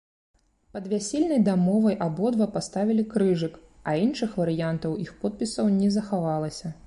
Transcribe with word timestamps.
Пад 0.75 0.85
вясельнай 0.93 1.41
дамовай 1.49 1.95
абодва 2.05 2.47
паставілі 2.55 3.03
крыжык, 3.13 3.53
а 3.91 3.95
іншых 4.07 4.31
варыянтаў 4.43 4.99
іх 5.07 5.11
подпісаў 5.27 5.69
не 5.79 5.89
захавалася. 5.97 6.79